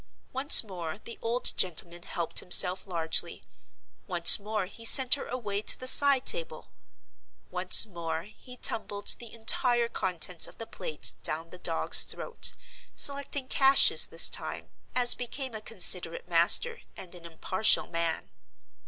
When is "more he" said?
4.39-4.83, 7.85-8.57